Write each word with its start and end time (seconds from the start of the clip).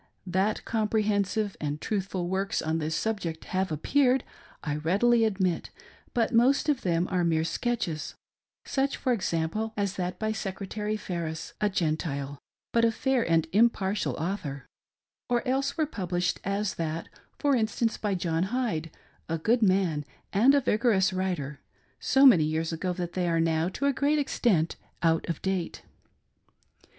That 0.25 0.65
comprehensive 0.65 1.55
and 1.61 1.79
truthful 1.79 2.27
works 2.27 2.59
on 2.59 2.79
this 2.79 2.95
subject 2.95 3.45
have 3.45 3.71
appeared, 3.71 4.23
I 4.63 4.77
readily 4.77 5.25
admit, 5.25 5.69
but 6.15 6.33
most 6.33 6.67
of 6.69 6.81
them 6.81 7.07
are 7.11 7.23
mere 7.23 7.43
sketches:— 7.43 8.15
such, 8.75 8.97
for 8.97 9.13
example, 9.13 9.73
as 9.77 9.97
that 9.97 10.17
by 10.17 10.31
Secretary 10.31 10.97
Ferris— 10.97 11.53
a 11.61 11.69
Gentile, 11.69 12.39
but 12.73 12.83
a 12.83 12.91
fair 12.91 13.21
and 13.29 13.45
impartial 13.53 14.13
author;— 14.15 14.65
or 15.29 15.47
else 15.47 15.77
were 15.77 15.85
pub 15.85 16.09
lished— 16.13 16.39
as 16.43 16.73
that, 16.81 17.07
for 17.37 17.55
instance, 17.55 17.97
by 17.97 18.15
John 18.15 18.45
Hyde, 18.45 18.89
a 19.29 19.37
good 19.37 19.61
man 19.61 20.03
and 20.33 20.55
a 20.55 20.61
vigorous 20.61 21.13
writer— 21.13 21.59
so 21.99 22.25
many 22.25 22.43
years 22.45 22.73
ago 22.73 22.91
that 22.93 23.13
they 23.13 23.29
are 23.29 23.39
now, 23.39 23.69
to 23.69 23.85
a 23.85 23.93
great 23.93 24.17
extent, 24.17 24.77
out 25.03 25.29
of 25.29 25.39
date. 25.43 25.83